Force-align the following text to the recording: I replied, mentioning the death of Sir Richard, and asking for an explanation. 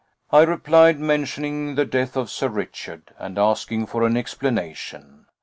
I 0.31 0.41
replied, 0.41 0.99
mentioning 0.99 1.75
the 1.75 1.85
death 1.85 2.17
of 2.17 2.31
Sir 2.31 2.47
Richard, 2.47 3.13
and 3.19 3.37
asking 3.37 3.85
for 3.85 4.01
an 4.03 4.17
explanation. 4.17 5.27